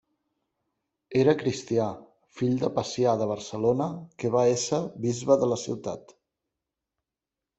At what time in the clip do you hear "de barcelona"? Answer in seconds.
3.21-3.89